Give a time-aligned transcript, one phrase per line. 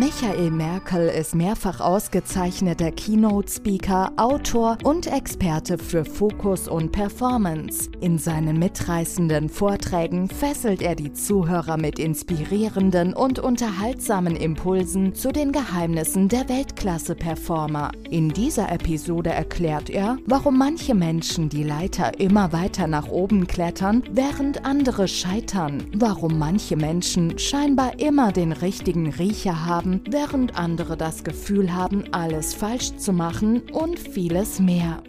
[0.00, 7.90] Michael Merkel ist mehrfach ausgezeichneter Keynote-Speaker, Autor und Experte für Fokus und Performance.
[8.00, 15.52] In seinen mitreißenden Vorträgen fesselt er die Zuhörer mit inspirierenden und unterhaltsamen Impulsen zu den
[15.52, 17.92] Geheimnissen der Weltklasse-Performer.
[18.08, 24.02] In dieser Episode erklärt er, warum manche Menschen die Leiter immer weiter nach oben klettern,
[24.12, 30.96] während andere scheitern, warum manche Menschen scheinbar immer den richtigen Riecher haben, haben, während andere
[30.96, 35.02] das Gefühl haben, alles falsch zu machen und vieles mehr.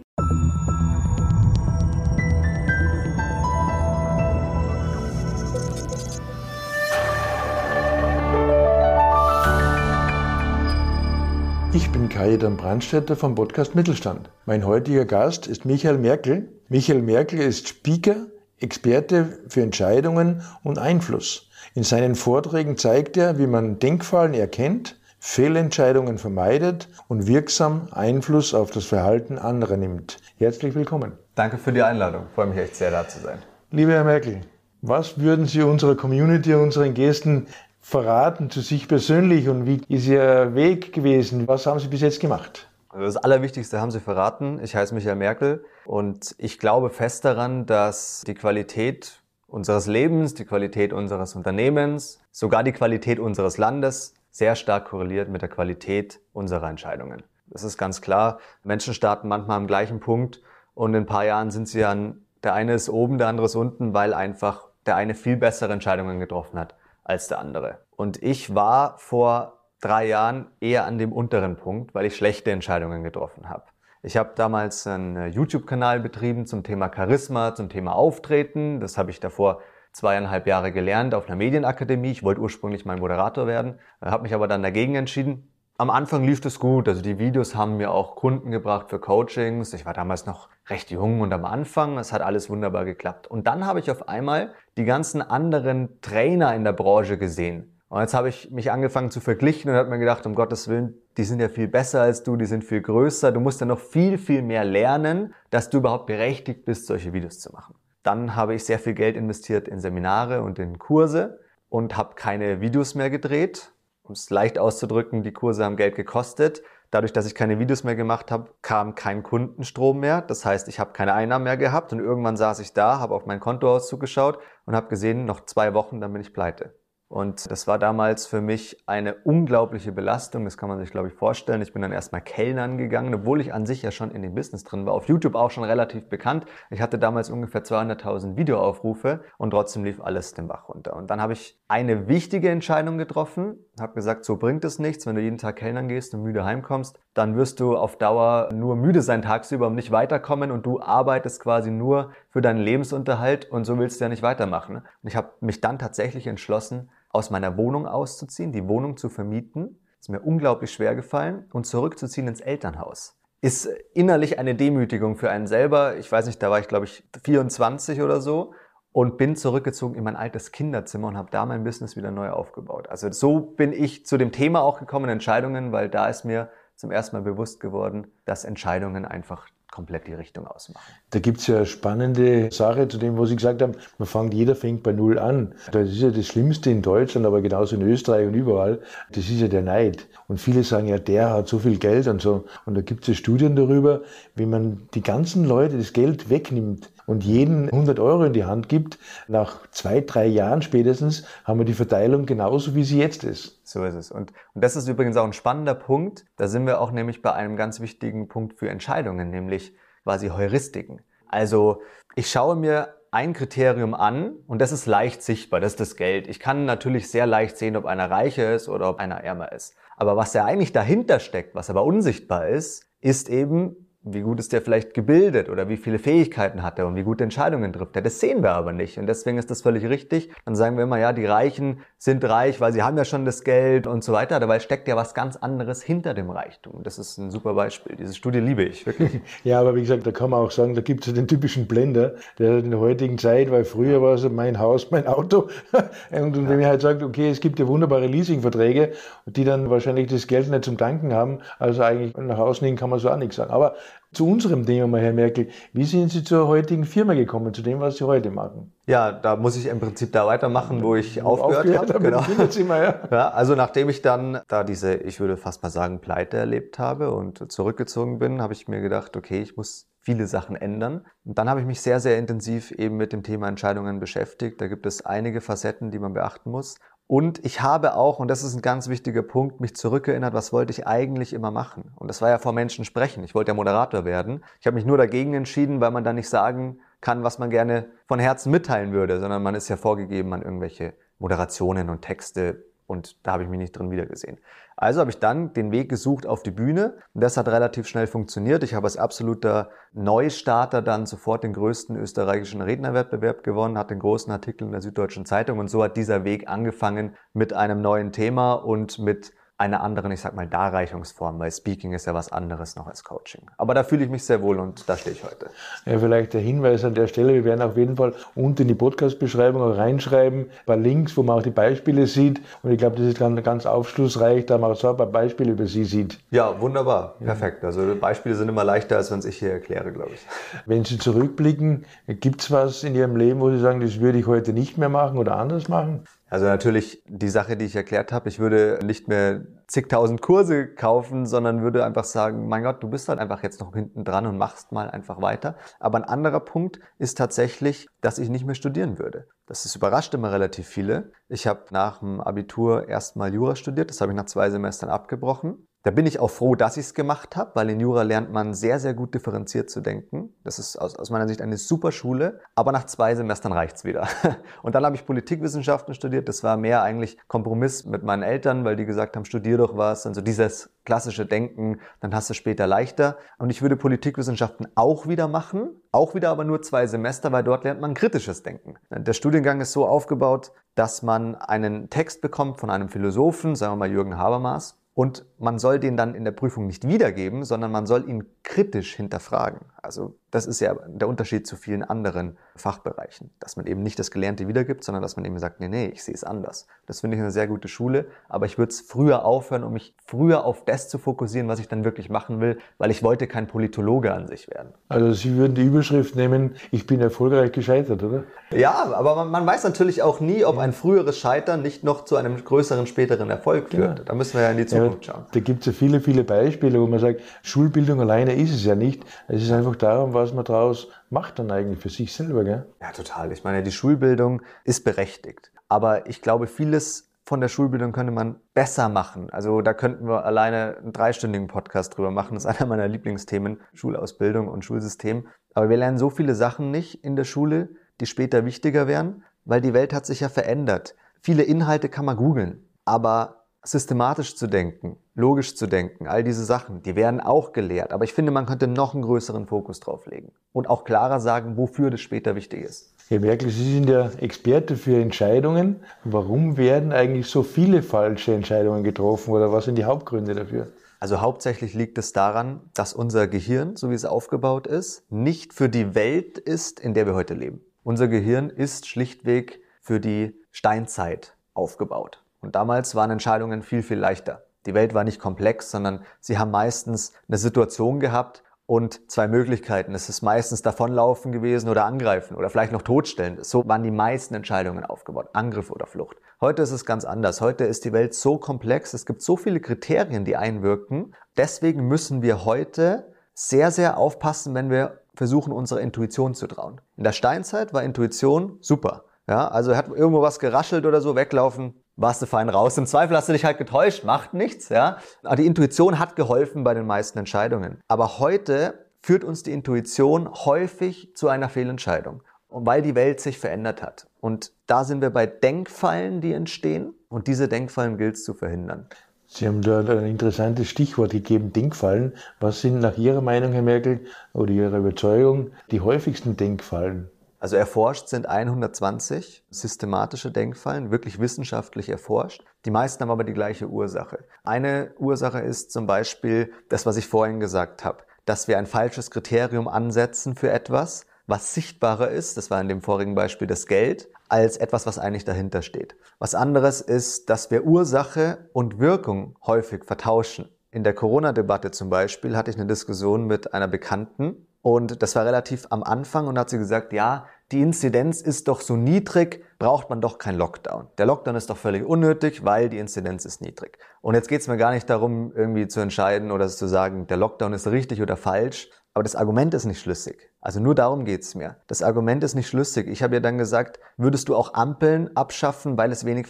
[11.74, 14.30] Ich bin Kajetan Brandstätter vom Podcast Mittelstand.
[14.44, 16.48] Mein heutiger Gast ist Michael Merkel.
[16.68, 18.26] Michael Merkel ist Speaker,
[18.62, 21.48] Experte für Entscheidungen und Einfluss.
[21.74, 28.72] In seinen Vorträgen zeigt er, wie man Denkfallen erkennt, Fehlentscheidungen vermeidet und wirksam Einfluss auf
[28.72, 30.18] das Verhalten anderer nimmt.
[30.36, 31.12] Herzlich willkommen.
[31.36, 32.24] Danke für die Einladung.
[32.28, 33.38] Ich freue mich echt sehr, da zu sein.
[33.70, 34.40] Lieber Herr Merkel,
[34.82, 37.46] was würden Sie unserer Community, unseren Gästen
[37.80, 41.46] verraten zu sich persönlich und wie ist Ihr Weg gewesen?
[41.46, 42.68] Was haben Sie bis jetzt gemacht?
[42.92, 44.60] Das Allerwichtigste haben Sie verraten.
[44.62, 50.44] Ich heiße Michael Merkel und ich glaube fest daran, dass die Qualität unseres Lebens, die
[50.44, 56.68] Qualität unseres Unternehmens, sogar die Qualität unseres Landes sehr stark korreliert mit der Qualität unserer
[56.68, 57.22] Entscheidungen.
[57.46, 58.40] Das ist ganz klar.
[58.62, 60.42] Menschen starten manchmal am gleichen Punkt
[60.74, 63.56] und in ein paar Jahren sind sie an, der eine ist oben, der andere ist
[63.56, 67.78] unten, weil einfach der eine viel bessere Entscheidungen getroffen hat als der andere.
[67.96, 73.02] Und ich war vor drei Jahren eher an dem unteren Punkt, weil ich schlechte Entscheidungen
[73.02, 73.64] getroffen habe.
[74.02, 78.80] Ich habe damals einen äh, YouTube-Kanal betrieben zum Thema Charisma, zum Thema Auftreten.
[78.80, 79.60] Das habe ich davor
[79.92, 82.10] zweieinhalb Jahre gelernt auf einer Medienakademie.
[82.10, 85.48] Ich wollte ursprünglich mal Moderator werden, äh, habe mich aber dann dagegen entschieden.
[85.78, 89.72] Am Anfang lief es gut, also die Videos haben mir auch Kunden gebracht für Coachings.
[89.72, 93.26] Ich war damals noch recht jung und am Anfang, es hat alles wunderbar geklappt.
[93.26, 98.00] Und dann habe ich auf einmal die ganzen anderen Trainer in der Branche gesehen, und
[98.00, 101.24] jetzt habe ich mich angefangen zu verglichen und habe mir gedacht, um Gottes Willen, die
[101.24, 104.16] sind ja viel besser als du, die sind viel größer, du musst ja noch viel,
[104.16, 107.74] viel mehr lernen, dass du überhaupt berechtigt bist, solche Videos zu machen.
[108.02, 112.62] Dann habe ich sehr viel Geld investiert in Seminare und in Kurse und habe keine
[112.62, 113.74] Videos mehr gedreht.
[114.04, 116.62] Um es leicht auszudrücken, die Kurse haben Geld gekostet.
[116.90, 120.22] Dadurch, dass ich keine Videos mehr gemacht habe, kam kein Kundenstrom mehr.
[120.22, 123.26] Das heißt, ich habe keine Einnahmen mehr gehabt und irgendwann saß ich da, habe auf
[123.26, 126.74] mein Kontoauszug geschaut und habe gesehen, noch zwei Wochen, dann bin ich pleite.
[127.12, 130.46] Und das war damals für mich eine unglaubliche Belastung.
[130.46, 131.60] Das kann man sich, glaube ich, vorstellen.
[131.60, 134.64] Ich bin dann erstmal Kellnern gegangen, obwohl ich an sich ja schon in dem Business
[134.64, 134.94] drin war.
[134.94, 136.46] Auf YouTube auch schon relativ bekannt.
[136.70, 140.96] Ich hatte damals ungefähr 200.000 Videoaufrufe und trotzdem lief alles den Bach runter.
[140.96, 143.58] Und dann habe ich eine wichtige Entscheidung getroffen.
[143.78, 146.98] Habe gesagt, so bringt es nichts, wenn du jeden Tag Kellnern gehst und müde heimkommst.
[147.12, 151.42] Dann wirst du auf Dauer nur müde sein tagsüber und nicht weiterkommen und du arbeitest
[151.42, 154.76] quasi nur für deinen Lebensunterhalt und so willst du ja nicht weitermachen.
[154.76, 159.78] Und ich habe mich dann tatsächlich entschlossen, aus meiner Wohnung auszuziehen, die Wohnung zu vermieten.
[160.00, 163.20] Ist mir unglaublich schwer gefallen und zurückzuziehen ins Elternhaus.
[163.40, 165.96] Ist innerlich eine Demütigung für einen selber.
[165.96, 168.52] Ich weiß nicht, da war ich glaube ich 24 oder so
[168.92, 172.88] und bin zurückgezogen in mein altes Kinderzimmer und habe da mein Business wieder neu aufgebaut.
[172.88, 176.90] Also so bin ich zu dem Thema auch gekommen, Entscheidungen, weil da ist mir zum
[176.90, 180.92] ersten Mal bewusst geworden, dass Entscheidungen einfach komplett die Richtung ausmachen.
[181.10, 183.72] Da gibt es ja spannende Sache zu dem, was Sie gesagt haben.
[183.98, 185.54] Man fängt, jeder fängt bei Null an.
[185.72, 188.80] Das ist ja das Schlimmste in Deutschland, aber genauso in Österreich und überall.
[189.10, 190.06] Das ist ja der Neid.
[190.28, 192.44] Und viele sagen ja, der hat so viel Geld und so.
[192.66, 194.02] Und da gibt es ja Studien darüber,
[194.36, 198.68] wie man die ganzen Leute das Geld wegnimmt und jeden 100 Euro in die Hand
[198.68, 203.60] gibt, nach zwei, drei Jahren spätestens haben wir die Verteilung genauso, wie sie jetzt ist.
[203.64, 204.10] So ist es.
[204.10, 206.24] Und, und das ist übrigens auch ein spannender Punkt.
[206.36, 211.02] Da sind wir auch nämlich bei einem ganz wichtigen Punkt für Entscheidungen, nämlich quasi Heuristiken.
[211.28, 211.82] Also
[212.16, 216.26] ich schaue mir ein Kriterium an und das ist leicht sichtbar, das ist das Geld.
[216.28, 219.74] Ich kann natürlich sehr leicht sehen, ob einer reicher ist oder ob einer ärmer ist.
[219.98, 224.52] Aber was ja eigentlich dahinter steckt, was aber unsichtbar ist, ist eben, wie gut ist
[224.52, 228.02] der vielleicht gebildet oder wie viele Fähigkeiten hat er und wie gute Entscheidungen trifft er.
[228.02, 230.30] Das sehen wir aber nicht und deswegen ist das völlig richtig.
[230.44, 233.44] Dann sagen wir immer, ja, die Reichen sind reich, weil sie haben ja schon das
[233.44, 234.40] Geld und so weiter.
[234.40, 236.82] Dabei steckt ja was ganz anderes hinter dem Reichtum.
[236.82, 237.94] Das ist ein super Beispiel.
[237.94, 239.20] Diese Studie liebe ich, wirklich.
[239.44, 242.14] ja, aber wie gesagt, da kann man auch sagen, da gibt es den typischen Blender,
[242.40, 245.48] der in der heutigen Zeit, weil früher war es mein Haus, mein Auto.
[246.10, 248.92] und wenn man halt sagt, okay, es gibt ja wunderbare Leasingverträge,
[249.26, 252.90] die dann wahrscheinlich das Geld nicht zum Danken haben, also eigentlich nach außen hin kann
[252.90, 253.52] man so auch nichts sagen.
[253.52, 253.76] Aber
[254.12, 255.48] Zu unserem Thema mal, Herr Merkel.
[255.72, 258.72] Wie sind Sie zur heutigen Firma gekommen, zu dem, was Sie heute machen?
[258.86, 262.04] Ja, da muss ich im Prinzip da weitermachen, wo ich aufgehört, aufgehört habe.
[262.04, 262.68] Genau.
[262.68, 263.08] Mal, ja.
[263.10, 267.10] ja, also nachdem ich dann da diese, ich würde fast mal sagen, Pleite erlebt habe
[267.10, 271.06] und zurückgezogen bin, habe ich mir gedacht, okay, ich muss viele Sachen ändern.
[271.24, 274.60] Und dann habe ich mich sehr, sehr intensiv eben mit dem Thema Entscheidungen beschäftigt.
[274.60, 276.76] Da gibt es einige Facetten, die man beachten muss.
[277.12, 280.70] Und ich habe auch, und das ist ein ganz wichtiger Punkt, mich zurückerinnert, was wollte
[280.70, 281.92] ich eigentlich immer machen?
[281.96, 283.22] Und das war ja vor Menschen sprechen.
[283.22, 284.42] Ich wollte ja Moderator werden.
[284.60, 287.90] Ich habe mich nur dagegen entschieden, weil man da nicht sagen kann, was man gerne
[288.08, 293.16] von Herzen mitteilen würde, sondern man ist ja vorgegeben an irgendwelche Moderationen und Texte und
[293.26, 294.38] da habe ich mich nicht drin wiedergesehen.
[294.76, 298.06] Also habe ich dann den Weg gesucht auf die Bühne und das hat relativ schnell
[298.06, 298.62] funktioniert.
[298.62, 304.30] Ich habe als absoluter Neustarter dann sofort den größten österreichischen Rednerwettbewerb gewonnen, hatte den großen
[304.30, 308.54] Artikel in der Süddeutschen Zeitung und so hat dieser Weg angefangen mit einem neuen Thema
[308.54, 312.88] und mit einer anderen, ich sag mal, Darreichungsform, weil Speaking ist ja was anderes noch
[312.88, 313.42] als Coaching.
[313.58, 315.50] Aber da fühle ich mich sehr wohl und da stehe ich heute.
[315.86, 318.74] Ja, vielleicht der Hinweis an der Stelle, wir werden auf jeden Fall unten in die
[318.74, 322.40] Podcast-Beschreibung auch reinschreiben, ein paar Links, wo man auch die Beispiele sieht.
[322.62, 325.52] Und ich glaube, das ist ganz, ganz aufschlussreich, da man auch so ein paar Beispiele
[325.52, 326.18] über Sie sieht.
[326.32, 327.14] Ja, wunderbar.
[327.24, 327.62] Perfekt.
[327.62, 330.26] Also Beispiele sind immer leichter, als wenn ich hier erkläre, glaube ich.
[330.66, 334.26] Wenn Sie zurückblicken, gibt es was in Ihrem Leben, wo Sie sagen, das würde ich
[334.26, 336.04] heute nicht mehr machen oder anders machen?
[336.32, 341.26] Also natürlich die Sache, die ich erklärt habe, ich würde nicht mehr zigtausend Kurse kaufen,
[341.26, 344.38] sondern würde einfach sagen, mein Gott, du bist halt einfach jetzt noch hinten dran und
[344.38, 345.56] machst mal einfach weiter.
[345.78, 349.28] Aber ein anderer Punkt ist tatsächlich, dass ich nicht mehr studieren würde.
[349.44, 351.12] Das ist überrascht immer relativ viele.
[351.28, 355.68] Ich habe nach dem Abitur erstmal Jura studiert, das habe ich nach zwei Semestern abgebrochen
[355.84, 358.54] da bin ich auch froh, dass ich es gemacht habe, weil in Jura lernt man
[358.54, 360.32] sehr, sehr gut differenziert zu denken.
[360.44, 364.06] Das ist aus, aus meiner Sicht eine super Schule, aber nach zwei Semestern reicht's wieder.
[364.62, 366.28] Und dann habe ich Politikwissenschaften studiert.
[366.28, 370.06] Das war mehr eigentlich Kompromiss mit meinen Eltern, weil die gesagt haben, studier doch was.
[370.06, 373.16] Also dieses klassische Denken, dann hast du später leichter.
[373.38, 377.64] Und ich würde Politikwissenschaften auch wieder machen, auch wieder aber nur zwei Semester, weil dort
[377.64, 378.76] lernt man kritisches Denken.
[378.90, 383.76] Der Studiengang ist so aufgebaut, dass man einen Text bekommt von einem Philosophen, sagen wir
[383.76, 387.86] mal Jürgen Habermas, und man soll den dann in der Prüfung nicht wiedergeben, sondern man
[387.86, 389.60] soll ihn kritisch hinterfragen.
[389.82, 394.10] Also das ist ja der Unterschied zu vielen anderen Fachbereichen, dass man eben nicht das
[394.10, 396.66] Gelernte wiedergibt, sondern dass man eben sagt, nee, nee, ich sehe es anders.
[396.86, 399.94] Das finde ich eine sehr gute Schule, aber ich würde es früher aufhören, um mich
[400.06, 403.46] früher auf das zu fokussieren, was ich dann wirklich machen will, weil ich wollte kein
[403.46, 404.72] Politologe an sich werden.
[404.88, 408.24] Also Sie würden die Überschrift nehmen, ich bin erfolgreich gescheitert, oder?
[408.50, 412.16] Ja, aber man, man weiß natürlich auch nie, ob ein früheres Scheitern nicht noch zu
[412.16, 413.98] einem größeren, späteren Erfolg führt.
[413.98, 414.04] Ja.
[414.04, 415.26] Da müssen wir ja in die Zukunft ja, schauen.
[415.32, 418.74] Da gibt es ja viele, viele Beispiele, wo man sagt, Schulbildung alleine ist es ja
[418.74, 419.02] nicht.
[419.28, 422.66] Es ist einfach darum, was man daraus macht dann eigentlich für sich selber, gell?
[422.80, 423.32] Ja, total.
[423.32, 425.50] Ich meine, die Schulbildung ist berechtigt.
[425.68, 429.30] Aber ich glaube, vieles von der Schulbildung könnte man besser machen.
[429.30, 432.34] Also da könnten wir alleine einen dreistündigen Podcast drüber machen.
[432.34, 435.28] Das ist einer meiner Lieblingsthemen, Schulausbildung und Schulsystem.
[435.54, 437.70] Aber wir lernen so viele Sachen nicht in der Schule,
[438.00, 440.94] die später wichtiger werden, weil die Welt hat sich ja verändert.
[441.20, 446.82] Viele Inhalte kann man googeln, aber systematisch zu denken, logisch zu denken, all diese Sachen,
[446.82, 447.92] die werden auch gelehrt.
[447.92, 451.56] Aber ich finde, man könnte noch einen größeren Fokus drauf legen und auch klarer sagen,
[451.56, 452.94] wofür das später wichtig ist.
[453.08, 455.84] Herr Merkel, Sie sind ja Experte für Entscheidungen.
[456.02, 460.68] Warum werden eigentlich so viele falsche Entscheidungen getroffen oder was sind die Hauptgründe dafür?
[460.98, 465.68] Also hauptsächlich liegt es daran, dass unser Gehirn, so wie es aufgebaut ist, nicht für
[465.68, 467.60] die Welt ist, in der wir heute leben.
[467.82, 472.21] Unser Gehirn ist schlichtweg für die Steinzeit aufgebaut.
[472.42, 474.42] Und damals waren Entscheidungen viel, viel leichter.
[474.66, 479.94] Die Welt war nicht komplex, sondern sie haben meistens eine Situation gehabt und zwei Möglichkeiten.
[479.94, 483.42] Es ist meistens davonlaufen gewesen oder angreifen oder vielleicht noch totstellen.
[483.42, 485.30] So waren die meisten Entscheidungen aufgebaut.
[485.32, 486.16] Angriff oder Flucht.
[486.40, 487.40] Heute ist es ganz anders.
[487.40, 488.94] Heute ist die Welt so komplex.
[488.94, 491.14] Es gibt so viele Kriterien, die einwirken.
[491.36, 496.80] Deswegen müssen wir heute sehr, sehr aufpassen, wenn wir versuchen, unserer Intuition zu trauen.
[496.96, 499.04] In der Steinzeit war Intuition super.
[499.28, 502.78] Ja, also hat irgendwo was geraschelt oder so, weglaufen, warst du fein raus.
[502.78, 504.98] Im Zweifel hast du dich halt getäuscht, macht nichts, ja.
[505.22, 507.80] Aber die Intuition hat geholfen bei den meisten Entscheidungen.
[507.88, 512.22] Aber heute führt uns die Intuition häufig zu einer Fehlentscheidung.
[512.54, 514.06] Weil die Welt sich verändert hat.
[514.20, 516.94] Und da sind wir bei Denkfallen, die entstehen.
[517.08, 518.86] Und diese Denkfallen gilt es zu verhindern.
[519.26, 522.12] Sie haben da ein interessantes Stichwort gegeben, Denkfallen.
[522.40, 524.00] Was sind nach Ihrer Meinung, Herr Merkel,
[524.34, 527.08] oder Ihrer Überzeugung die häufigsten Denkfallen?
[527.42, 532.44] Also erforscht sind 120 systematische Denkfallen, wirklich wissenschaftlich erforscht.
[532.64, 534.22] Die meisten haben aber die gleiche Ursache.
[534.44, 539.10] Eine Ursache ist zum Beispiel das, was ich vorhin gesagt habe, dass wir ein falsches
[539.10, 544.08] Kriterium ansetzen für etwas, was sichtbarer ist, das war in dem vorigen Beispiel das Geld,
[544.28, 545.96] als etwas, was eigentlich dahinter steht.
[546.20, 550.48] Was anderes ist, dass wir Ursache und Wirkung häufig vertauschen.
[550.70, 555.26] In der Corona-Debatte zum Beispiel hatte ich eine Diskussion mit einer Bekannten und das war
[555.26, 559.90] relativ am Anfang und hat sie gesagt, ja, die Inzidenz ist doch so niedrig, braucht
[559.90, 560.88] man doch keinen Lockdown.
[560.96, 563.76] Der Lockdown ist doch völlig unnötig, weil die Inzidenz ist niedrig.
[564.00, 567.18] Und jetzt geht es mir gar nicht darum, irgendwie zu entscheiden oder zu sagen, der
[567.18, 570.30] Lockdown ist richtig oder falsch, aber das Argument ist nicht schlüssig.
[570.40, 571.56] Also nur darum geht's mir.
[571.66, 572.88] Das Argument ist nicht schlüssig.
[572.88, 576.26] Ich habe ihr dann gesagt, würdest du auch Ampeln abschaffen, weil es wenig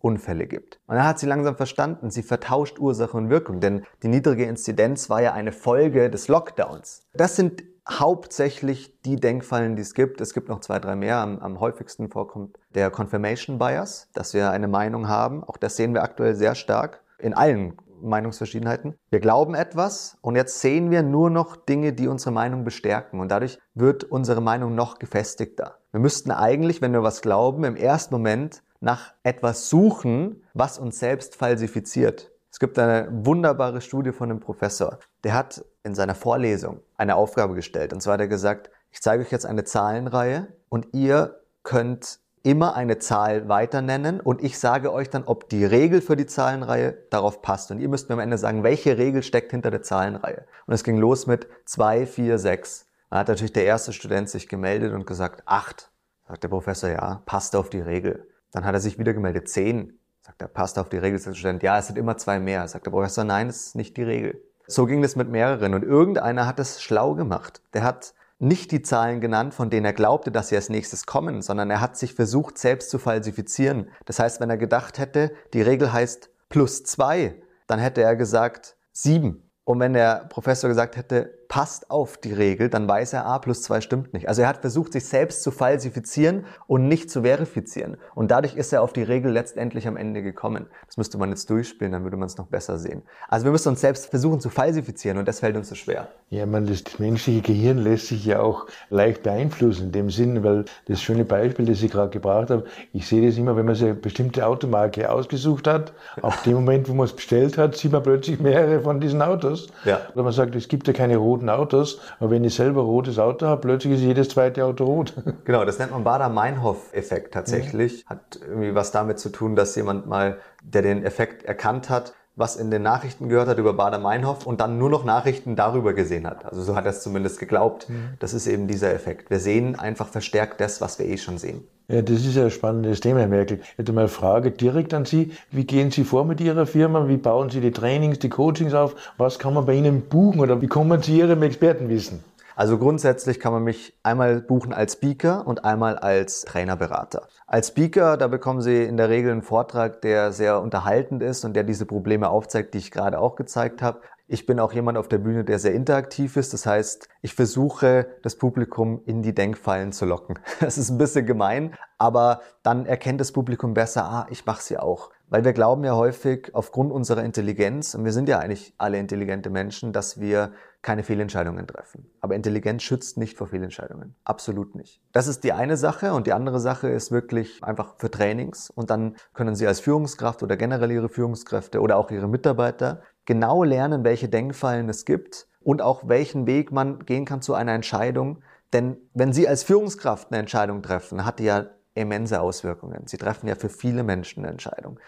[0.00, 0.80] Verkehrsunfälle gibt?
[0.86, 5.10] Und dann hat sie langsam verstanden, sie vertauscht Ursache und Wirkung, denn die niedrige Inzidenz
[5.10, 7.06] war ja eine Folge des Lockdowns.
[7.14, 10.20] Das sind hauptsächlich die Denkfallen, die es gibt.
[10.20, 11.18] Es gibt noch zwei, drei mehr.
[11.18, 15.42] Am, am häufigsten vorkommt der Confirmation Bias, dass wir eine Meinung haben.
[15.42, 18.94] Auch das sehen wir aktuell sehr stark in allen Meinungsverschiedenheiten.
[19.10, 23.30] Wir glauben etwas und jetzt sehen wir nur noch Dinge, die unsere Meinung bestärken und
[23.30, 25.78] dadurch wird unsere Meinung noch gefestigter.
[25.92, 30.98] Wir müssten eigentlich, wenn wir was glauben, im ersten Moment nach etwas suchen, was uns
[30.98, 32.30] selbst falsifiziert.
[32.50, 37.54] Es gibt eine wunderbare Studie von einem Professor, der hat in seiner Vorlesung eine Aufgabe
[37.54, 37.92] gestellt.
[37.92, 42.74] Und zwar hat er gesagt, ich zeige euch jetzt eine Zahlenreihe und ihr könnt immer
[42.74, 46.96] eine Zahl weiter nennen und ich sage euch dann, ob die Regel für die Zahlenreihe
[47.10, 47.70] darauf passt.
[47.70, 50.46] Und ihr müsst mir am Ende sagen, welche Regel steckt hinter der Zahlenreihe.
[50.66, 52.86] Und es ging los mit 2, 4, 6.
[53.10, 55.90] Dann hat natürlich der erste Student sich gemeldet und gesagt, 8.
[56.26, 58.26] Sagt der Professor, ja, passt auf die Regel.
[58.52, 59.98] Dann hat er sich wieder gemeldet, 10.
[60.22, 61.18] Sagt er, passt auf die Regel.
[61.18, 62.66] Student, ja, es sind immer zwei mehr.
[62.68, 64.42] Sagt der Professor, nein, das ist nicht die Regel.
[64.66, 65.74] So ging das mit mehreren.
[65.74, 67.62] Und irgendeiner hat es schlau gemacht.
[67.74, 71.42] Der hat nicht die Zahlen genannt, von denen er glaubte, dass sie als nächstes kommen,
[71.42, 73.90] sondern er hat sich versucht, selbst zu falsifizieren.
[74.06, 78.76] Das heißt, wenn er gedacht hätte, die Regel heißt plus zwei, dann hätte er gesagt
[78.92, 79.50] sieben.
[79.64, 83.62] Und wenn der Professor gesagt hätte, passt auf die Regel, dann weiß er, a plus
[83.62, 84.28] 2 stimmt nicht.
[84.28, 87.96] Also er hat versucht, sich selbst zu falsifizieren und nicht zu verifizieren.
[88.14, 90.66] Und dadurch ist er auf die Regel letztendlich am Ende gekommen.
[90.86, 93.02] Das müsste man jetzt durchspielen, dann würde man es noch besser sehen.
[93.28, 96.08] Also wir müssen uns selbst versuchen zu falsifizieren und das fällt uns so schwer.
[96.28, 100.66] Ja, man, das menschliche Gehirn lässt sich ja auch leicht beeinflussen in dem Sinn, weil
[100.86, 103.86] das schöne Beispiel, das ich gerade gebracht habe, ich sehe das immer, wenn man sich
[103.86, 105.92] eine bestimmte Automarke ausgesucht hat,
[106.22, 109.66] ab dem Moment, wo man es bestellt hat, sieht man plötzlich mehrere von diesen Autos.
[109.84, 110.02] Ja.
[110.14, 111.98] Oder man sagt, es gibt ja keine roten roten Autos.
[112.18, 115.14] Aber wenn ich selber ein rotes Auto habe, plötzlich ist jedes zweite Auto rot.
[115.44, 118.04] Genau, das nennt man Bader-Meinhof-Effekt tatsächlich.
[118.04, 118.10] Mhm.
[118.10, 122.56] Hat irgendwie was damit zu tun, dass jemand mal, der den Effekt erkannt hat, was
[122.56, 126.44] in den Nachrichten gehört hat über Bader-Meinhof und dann nur noch Nachrichten darüber gesehen hat.
[126.44, 127.88] Also so hat er es zumindest geglaubt.
[127.88, 128.14] Mhm.
[128.18, 129.30] Das ist eben dieser Effekt.
[129.30, 131.66] Wir sehen einfach verstärkt das, was wir eh schon sehen.
[131.90, 133.58] Ja, das ist ein spannendes Thema, Herr Merkel.
[133.62, 135.32] Ich hätte mal eine Frage direkt an Sie.
[135.50, 137.08] Wie gehen Sie vor mit Ihrer Firma?
[137.08, 138.94] Wie bauen Sie die Trainings, die Coachings auf?
[139.18, 142.22] Was kann man bei Ihnen buchen oder wie kommen Sie Ihrem Expertenwissen?
[142.54, 147.22] Also grundsätzlich kann man mich einmal buchen als Speaker und einmal als Trainerberater.
[147.48, 151.54] Als Speaker, da bekommen Sie in der Regel einen Vortrag, der sehr unterhaltend ist und
[151.54, 153.98] der diese Probleme aufzeigt, die ich gerade auch gezeigt habe.
[154.32, 156.52] Ich bin auch jemand auf der Bühne, der sehr interaktiv ist.
[156.52, 160.38] Das heißt, ich versuche, das Publikum in die Denkfallen zu locken.
[160.60, 164.78] Das ist ein bisschen gemein, aber dann erkennt das Publikum besser, ah, ich mache sie
[164.78, 165.10] auch.
[165.30, 169.50] Weil wir glauben ja häufig aufgrund unserer Intelligenz, und wir sind ja eigentlich alle intelligente
[169.50, 172.10] Menschen, dass wir keine Fehlentscheidungen treffen.
[172.20, 174.14] Aber Intelligenz schützt nicht vor Fehlentscheidungen.
[174.24, 175.00] Absolut nicht.
[175.12, 178.90] Das ist die eine Sache und die andere Sache ist wirklich einfach für Trainings und
[178.90, 184.02] dann können Sie als Führungskraft oder generell Ihre Führungskräfte oder auch Ihre Mitarbeiter genau lernen,
[184.02, 188.42] welche Denkfallen es gibt und auch welchen Weg man gehen kann zu einer Entscheidung.
[188.72, 193.06] Denn wenn Sie als Führungskraft eine Entscheidung treffen, hat die ja immense Auswirkungen.
[193.06, 194.98] Sie treffen ja für viele Menschen eine Entscheidung.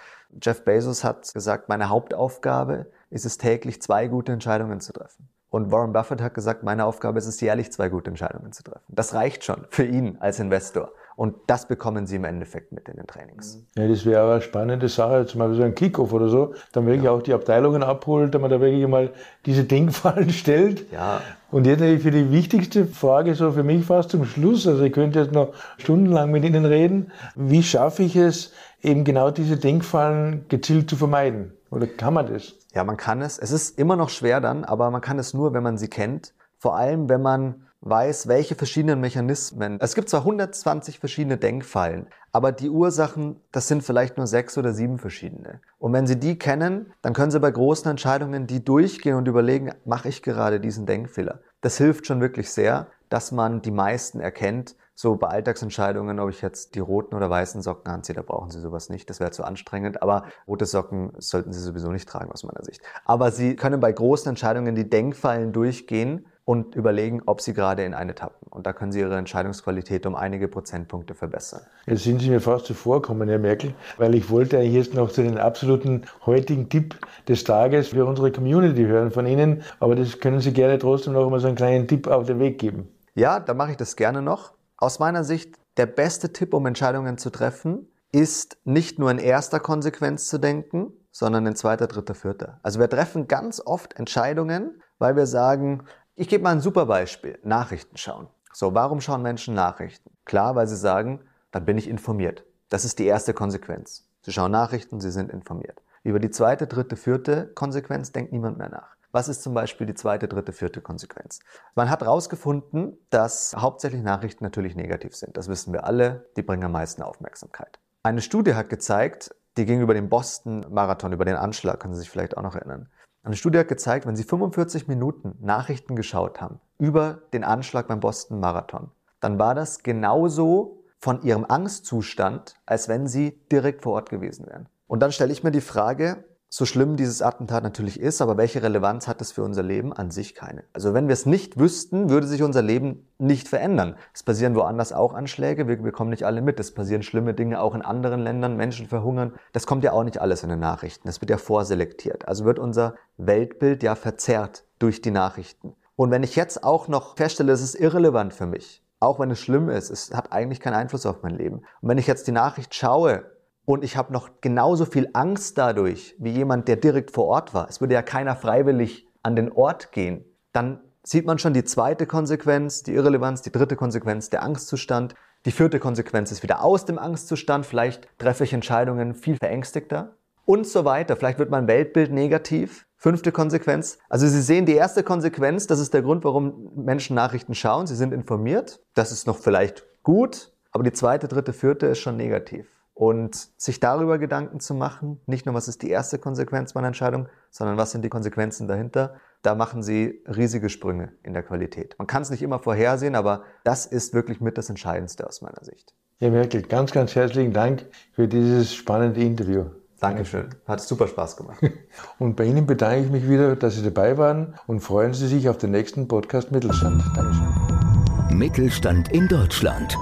[0.40, 5.28] Jeff Bezos hat gesagt, meine Hauptaufgabe ist es täglich zwei gute Entscheidungen zu treffen.
[5.50, 8.84] Und Warren Buffett hat gesagt, meine Aufgabe ist es jährlich zwei gute Entscheidungen zu treffen.
[8.86, 10.92] Das reicht schon für ihn als Investor.
[11.16, 13.62] Und das bekommen sie im Endeffekt mit in den Trainings.
[13.76, 17.04] Ja, das wäre eine spannende Sache, jetzt mal so ein Kickoff oder so, dann wirklich
[17.04, 17.10] ja.
[17.10, 19.10] auch die Abteilungen abholt, dass man da wirklich mal
[19.44, 20.90] diese Denkfallen stellt.
[20.90, 21.20] Ja.
[21.50, 24.92] Und jetzt natürlich für die wichtigste Frage, so für mich fast zum Schluss, also ich
[24.92, 28.52] könnte jetzt noch stundenlang mit Ihnen reden, wie schaffe ich es,
[28.82, 31.52] eben genau diese Denkfallen gezielt zu vermeiden?
[31.70, 32.54] Oder kann man das?
[32.74, 33.38] Ja, man kann es.
[33.38, 36.34] Es ist immer noch schwer dann, aber man kann es nur, wenn man sie kennt.
[36.58, 39.78] Vor allem, wenn man weiß, welche verschiedenen Mechanismen.
[39.80, 44.72] Es gibt zwar 120 verschiedene Denkfallen, aber die Ursachen, das sind vielleicht nur sechs oder
[44.72, 45.60] sieben verschiedene.
[45.78, 49.72] Und wenn Sie die kennen, dann können Sie bei großen Entscheidungen die durchgehen und überlegen,
[49.84, 51.40] mache ich gerade diesen Denkfehler.
[51.60, 54.76] Das hilft schon wirklich sehr, dass man die meisten erkennt.
[54.94, 58.60] So bei Alltagsentscheidungen, ob ich jetzt die roten oder weißen Socken anziehe, da brauchen Sie
[58.60, 59.10] sowas nicht.
[59.10, 60.02] Das wäre zu anstrengend.
[60.02, 62.80] Aber rote Socken sollten Sie sowieso nicht tragen aus meiner Sicht.
[63.04, 67.94] Aber Sie können bei großen Entscheidungen die Denkfallen durchgehen und überlegen, ob Sie gerade in
[67.94, 68.48] eine tappen.
[68.50, 71.62] Und da können Sie Ihre Entscheidungsqualität um einige Prozentpunkte verbessern.
[71.86, 75.22] Jetzt sind Sie mir fast zuvorkommen, Herr Merkel, weil ich wollte eigentlich jetzt noch zu
[75.22, 76.96] den absoluten heutigen Tipp
[77.28, 79.62] des Tages für unsere Community hören von Ihnen.
[79.78, 82.58] Aber das können Sie gerne trotzdem noch mal so einen kleinen Tipp auf den Weg
[82.58, 82.88] geben.
[83.14, 84.52] Ja, da mache ich das gerne noch.
[84.76, 89.60] Aus meiner Sicht, der beste Tipp, um Entscheidungen zu treffen, ist nicht nur in erster
[89.60, 92.58] Konsequenz zu denken, sondern in zweiter, dritter, vierter.
[92.62, 95.84] Also wir treffen ganz oft Entscheidungen, weil wir sagen,
[96.14, 98.28] ich gebe mal ein super Beispiel, Nachrichten schauen.
[98.52, 100.10] So, warum schauen Menschen Nachrichten?
[100.24, 101.20] Klar, weil sie sagen,
[101.52, 102.44] dann bin ich informiert.
[102.68, 104.04] Das ist die erste Konsequenz.
[104.20, 105.80] Sie schauen Nachrichten, sie sind informiert.
[106.04, 108.96] Über die zweite, dritte, vierte Konsequenz denkt niemand mehr nach.
[109.10, 111.40] Was ist zum Beispiel die zweite, dritte, vierte Konsequenz?
[111.74, 115.36] Man hat herausgefunden, dass hauptsächlich Nachrichten natürlich negativ sind.
[115.36, 116.26] Das wissen wir alle.
[116.36, 117.78] Die bringen am meisten Aufmerksamkeit.
[118.02, 122.10] Eine Studie hat gezeigt, die ging über den Boston-Marathon, über den Anschlag, können Sie sich
[122.10, 122.88] vielleicht auch noch erinnern.
[123.24, 128.00] Eine Studie hat gezeigt, wenn Sie 45 Minuten Nachrichten geschaut haben über den Anschlag beim
[128.00, 134.46] Boston-Marathon, dann war das genauso von Ihrem Angstzustand, als wenn Sie direkt vor Ort gewesen
[134.46, 134.68] wären.
[134.88, 138.62] Und dann stelle ich mir die Frage, so schlimm dieses Attentat natürlich ist, aber welche
[138.62, 139.94] Relevanz hat es für unser Leben?
[139.94, 140.64] An sich keine.
[140.74, 143.96] Also wenn wir es nicht wüssten, würde sich unser Leben nicht verändern.
[144.12, 146.60] Es passieren woanders auch Anschläge, wir bekommen nicht alle mit.
[146.60, 149.32] Es passieren schlimme Dinge auch in anderen Ländern, Menschen verhungern.
[149.54, 151.08] Das kommt ja auch nicht alles in den Nachrichten.
[151.08, 152.28] Das wird ja vorselektiert.
[152.28, 155.74] Also wird unser Weltbild ja verzerrt durch die Nachrichten.
[155.96, 159.40] Und wenn ich jetzt auch noch feststelle, es ist irrelevant für mich, auch wenn es
[159.40, 161.62] schlimm ist, es hat eigentlich keinen Einfluss auf mein Leben.
[161.80, 163.24] Und wenn ich jetzt die Nachricht schaue
[163.64, 167.68] und ich habe noch genauso viel Angst dadurch, wie jemand, der direkt vor Ort war.
[167.68, 170.24] Es würde ja keiner freiwillig an den Ort gehen.
[170.52, 175.14] Dann sieht man schon die zweite Konsequenz, die Irrelevanz, die dritte Konsequenz, der Angstzustand.
[175.44, 177.66] Die vierte Konsequenz ist wieder aus dem Angstzustand.
[177.66, 181.16] Vielleicht treffe ich Entscheidungen viel verängstigter und so weiter.
[181.16, 182.86] Vielleicht wird mein Weltbild negativ.
[182.96, 183.98] Fünfte Konsequenz.
[184.08, 187.88] Also Sie sehen die erste Konsequenz, das ist der Grund, warum Menschen Nachrichten schauen.
[187.88, 188.80] Sie sind informiert.
[188.94, 190.52] Das ist noch vielleicht gut.
[190.70, 192.66] Aber die zweite, dritte, vierte ist schon negativ.
[193.02, 197.26] Und sich darüber Gedanken zu machen, nicht nur was ist die erste Konsequenz meiner Entscheidung,
[197.50, 201.96] sondern was sind die Konsequenzen dahinter, da machen sie riesige Sprünge in der Qualität.
[201.98, 205.64] Man kann es nicht immer vorhersehen, aber das ist wirklich mit das Entscheidendste aus meiner
[205.64, 205.96] Sicht.
[206.20, 209.64] Herr Merkel, ganz, ganz herzlichen Dank für dieses spannende Interview.
[209.98, 210.50] Dankeschön.
[210.68, 211.58] Hat super Spaß gemacht.
[212.20, 215.48] Und bei Ihnen bedanke ich mich wieder, dass Sie dabei waren und freuen Sie sich
[215.48, 217.02] auf den nächsten Podcast Mittelstand.
[217.16, 218.38] Dankeschön.
[218.38, 219.96] Mittelstand in Deutschland